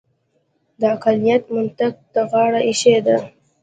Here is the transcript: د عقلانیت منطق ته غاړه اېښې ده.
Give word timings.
د 0.79 0.81
عقلانیت 0.93 1.43
منطق 1.55 1.93
ته 2.13 2.21
غاړه 2.31 2.59
اېښې 2.67 2.97
ده. 3.05 3.17